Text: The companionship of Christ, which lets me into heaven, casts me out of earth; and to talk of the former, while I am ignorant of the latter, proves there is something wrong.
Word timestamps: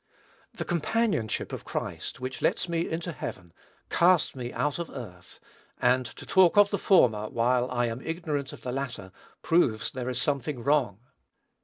The 0.55 0.65
companionship 0.65 1.53
of 1.53 1.63
Christ, 1.63 2.19
which 2.19 2.41
lets 2.41 2.67
me 2.67 2.89
into 2.89 3.11
heaven, 3.11 3.53
casts 3.91 4.35
me 4.35 4.51
out 4.51 4.79
of 4.79 4.89
earth; 4.89 5.39
and 5.79 6.07
to 6.07 6.25
talk 6.25 6.57
of 6.57 6.71
the 6.71 6.79
former, 6.79 7.29
while 7.29 7.69
I 7.69 7.85
am 7.85 8.01
ignorant 8.01 8.51
of 8.51 8.61
the 8.61 8.71
latter, 8.71 9.11
proves 9.43 9.91
there 9.91 10.09
is 10.09 10.19
something 10.19 10.63
wrong. 10.63 11.01